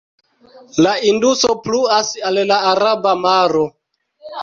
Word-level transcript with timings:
La 0.85 0.93
Induso 1.09 1.53
pluas 1.67 2.11
al 2.31 2.43
la 2.55 2.61
Araba 2.73 3.17
Maro. 3.29 3.67